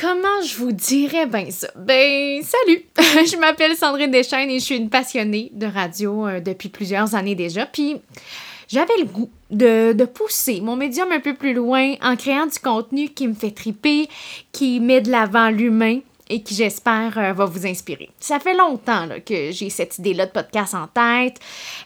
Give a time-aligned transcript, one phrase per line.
[0.00, 1.68] comment je vous dirais ben ça?
[1.76, 2.84] Ben, salut!
[3.26, 7.34] je m'appelle Sandrine Deschaines et je suis une passionnée de radio euh, depuis plusieurs années
[7.34, 7.66] déjà.
[7.66, 7.96] Puis,
[8.68, 12.58] j'avais le goût de, de, pousser mon médium un peu plus loin en créant du
[12.58, 14.08] contenu qui me fait triper,
[14.52, 15.98] qui met de l'avant l'humain
[16.30, 18.08] et qui, j'espère, euh, va vous inspirer.
[18.20, 21.38] Ça fait longtemps que j'ai cette idée-là de podcast en tête.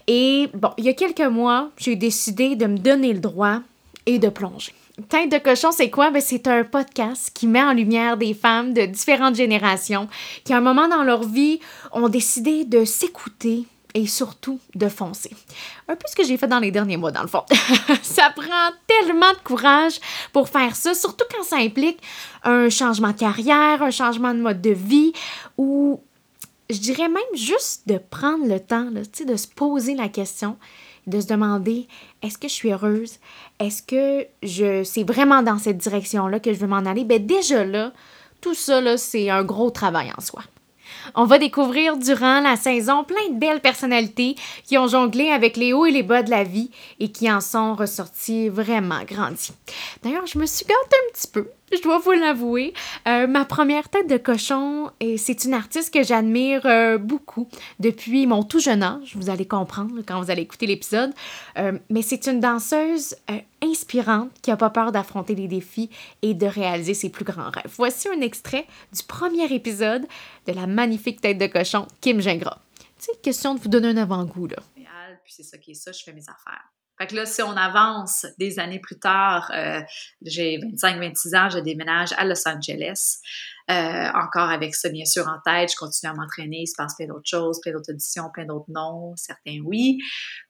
[0.06, 3.60] Et bon, il y a quelques mois, j'ai décidé de me donner le droit
[4.06, 4.74] et de plonger.
[5.08, 6.10] Tête de cochon, c'est quoi?
[6.10, 10.08] Ben, c'est un podcast qui met en lumière des femmes de différentes générations
[10.44, 11.58] qui, à un moment dans leur vie,
[11.92, 15.30] ont décidé de s'écouter, et surtout de foncer.
[15.88, 17.44] Un peu ce que j'ai fait dans les derniers mois, dans le fond.
[18.02, 20.00] ça prend tellement de courage
[20.32, 22.00] pour faire ça, surtout quand ça implique
[22.42, 25.12] un changement de carrière, un changement de mode de vie
[25.56, 26.00] ou
[26.70, 30.56] je dirais même juste de prendre le temps là, de se poser la question,
[31.06, 31.86] de se demander
[32.22, 33.18] est-ce que je suis heureuse?
[33.60, 37.04] Est-ce que je c'est vraiment dans cette direction-là que je veux m'en aller?
[37.04, 37.92] Ben déjà là,
[38.40, 40.42] tout ça, c'est un gros travail en soi.
[41.14, 45.72] On va découvrir durant la saison plein de belles personnalités qui ont jonglé avec les
[45.72, 49.52] hauts et les bas de la vie et qui en sont ressortis vraiment grandis.
[50.02, 52.72] D'ailleurs, je me suis gâtée un petit peu je dois vous l'avouer.
[53.06, 57.48] Euh, ma première tête de cochon, et c'est une artiste que j'admire euh, beaucoup
[57.80, 59.16] depuis mon tout jeune âge.
[59.16, 61.12] Vous allez comprendre quand vous allez écouter l'épisode.
[61.58, 63.16] Euh, mais c'est une danseuse
[63.62, 65.90] inspirante qui n'a pas peur d'affronter les défis
[66.22, 67.72] et de réaliser ses plus grands rêves.
[67.76, 70.06] Voici un extrait du premier épisode
[70.46, 72.58] de la magnifique tête de cochon, Kim Gingras.
[72.98, 74.56] Tu sais, question de vous donner un avant-goût, là.
[75.26, 76.70] C'est ça qui est ça, je fais mes affaires.
[76.98, 79.80] Fait que là, si on avance des années plus tard, euh,
[80.22, 83.18] j'ai 25-26 ans, je déménage à Los Angeles.
[83.70, 86.94] Euh, encore avec ça, bien sûr, en tête, je continue à m'entraîner, il se passe
[86.96, 89.98] plein d'autres choses, plein d'autres auditions, plein d'autres noms, certains oui.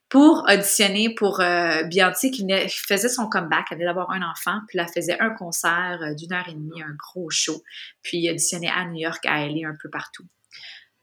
[0.09, 4.89] Pour auditionner pour euh, qui faisait son comeback, elle avait d'abord un enfant, puis elle
[4.95, 7.63] faisait un concert euh, d'une heure et demie, un gros show,
[8.03, 10.25] puis auditionné à New York, à LA, un peu partout.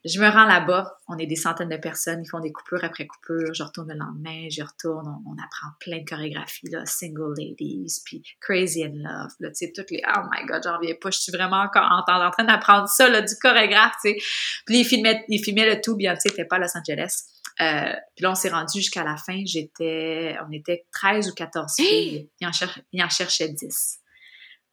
[0.03, 3.05] Je me rends là-bas, on est des centaines de personnes, ils font des coupures après
[3.05, 8.01] coupures, je retourne le lendemain, je retourne, on, apprend plein de chorégraphies, là, Single Ladies,
[8.03, 11.11] puis Crazy in Love, là, tu sais, toutes les, oh my god, j'en reviens pas,
[11.11, 14.17] je suis vraiment encore en, en train d'apprendre ça, là, du chorégraphe, tu sais.
[14.65, 17.23] Puis ils filmaient, ils filmaient le tout, sais, c'était pas à Los Angeles.
[17.61, 21.75] Euh, puis là, on s'est rendu jusqu'à la fin, j'étais, on était 13 ou 14
[21.75, 24.00] filles, ils en, cher, ils en cherchaient 10.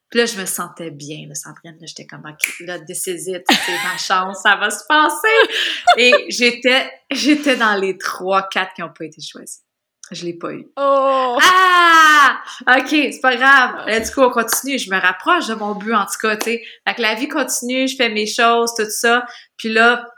[0.09, 1.77] Puis là, je me sentais bien, là, Sandrine.
[1.79, 3.43] Là, j'étais comme, OK, là, this c'est
[3.83, 5.53] ma chance, ça va se passer.
[5.97, 9.61] Et j'étais, j'étais dans les trois, quatre qui n'ont pas été choisis.
[10.11, 10.65] Je l'ai pas eu.
[10.75, 11.37] Oh!
[11.39, 12.41] Ah!
[12.77, 13.85] OK, c'est pas grave.
[13.85, 14.79] Là, du coup, on continue.
[14.79, 16.63] Je me rapproche de mon but, en tout cas, tu sais.
[16.87, 19.25] Fait que la vie continue, je fais mes choses, tout ça.
[19.57, 20.09] Puis là,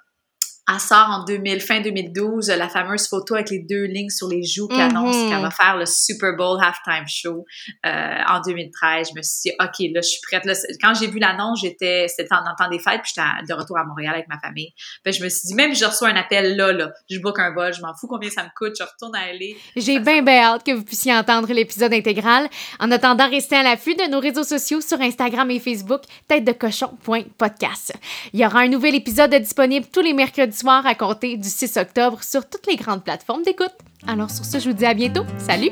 [0.70, 4.44] elle sort en 2000, fin 2012 la fameuse photo avec les deux lignes sur les
[4.44, 5.30] joues qui annonce mm-hmm.
[5.30, 7.46] qu'elle va faire le Super Bowl halftime show
[7.86, 9.10] euh, en 2013.
[9.10, 10.46] Je me suis dit, OK, là, je suis prête.
[10.46, 13.78] Là, quand j'ai vu l'annonce, j'étais, c'était en temps des fêtes, puis j'étais de retour
[13.78, 14.74] à Montréal avec ma famille.
[15.04, 17.40] Puis je me suis dit, même si je reçois un appel là, là, je book
[17.40, 19.58] un vol, je m'en fous combien ça me coûte, je retourne à aller.
[19.76, 22.48] J'ai bien, bien hâte que vous puissiez entendre l'épisode intégral.
[22.80, 26.52] En attendant, restez à l'affût de nos réseaux sociaux sur Instagram et Facebook, tête de
[26.52, 27.94] cochon.podcast.
[28.34, 31.78] Il y aura un nouvel épisode disponible tous les mercredis soir à compter du 6
[31.78, 33.74] octobre sur toutes les grandes plateformes d'écoute.
[34.08, 35.24] Alors sur ce, je vous dis à bientôt.
[35.38, 35.72] Salut!